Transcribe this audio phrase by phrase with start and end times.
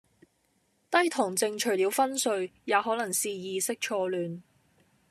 [0.89, 4.41] 低糖症除了昏睡，也可能是意識錯亂